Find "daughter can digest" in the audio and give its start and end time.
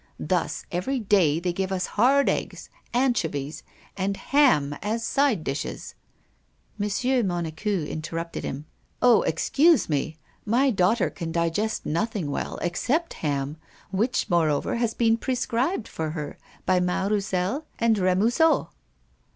10.71-11.85